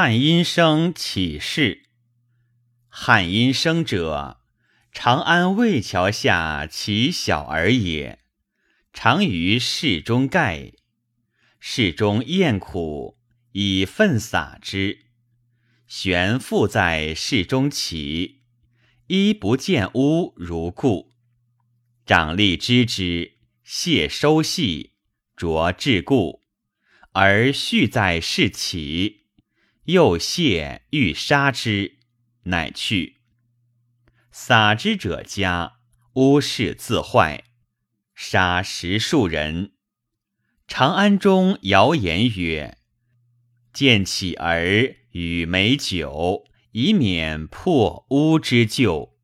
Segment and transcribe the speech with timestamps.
[0.00, 1.88] 汉阴生起事。
[2.86, 4.40] 汉阴生者，
[4.92, 8.20] 长安魏桥下其小儿也。
[8.92, 10.70] 常于室中盖，
[11.58, 13.18] 室中厌苦，
[13.50, 15.06] 以粪撒之。
[15.88, 18.42] 悬复在室中起，
[19.08, 21.10] 衣不见污如故。
[22.06, 23.32] 长吏知之，
[23.64, 24.92] 谢收系，
[25.36, 26.44] 着至故，
[27.14, 29.24] 而续在室起。
[29.88, 31.96] 又谢欲杀之，
[32.42, 33.22] 乃去。
[34.30, 35.78] 撒之者家，
[36.12, 37.44] 屋室自坏。
[38.14, 39.72] 杀十数人。
[40.66, 42.76] 长安中谣言曰
[43.72, 49.16] ：“见乞儿与美酒，以免破屋之旧。”